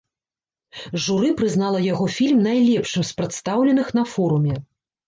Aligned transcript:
Журы 1.03 1.29
прызнала 1.43 1.83
яго 1.93 2.09
фільм 2.17 2.39
найлепшым 2.49 3.01
з 3.13 3.21
прадстаўленых 3.21 3.97
на 4.01 4.13
форуме. 4.17 4.61